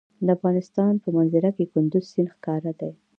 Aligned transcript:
د 0.25 0.27
افغانستان 0.37 0.93
په 1.03 1.07
منظره 1.15 1.49
کې 1.55 1.65
کندز 1.73 2.03
سیند 2.13 2.29
ښکاره 2.35 2.71
دی. 2.79 2.91